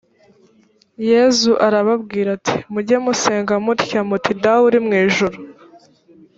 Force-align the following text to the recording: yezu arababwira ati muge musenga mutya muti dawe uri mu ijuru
yezu 1.09 1.51
arababwira 1.67 2.29
ati 2.37 2.55
muge 2.71 2.95
musenga 3.05 3.53
mutya 3.65 4.01
muti 4.09 4.31
dawe 4.41 4.63
uri 4.69 4.79
mu 4.85 4.93
ijuru 5.03 5.37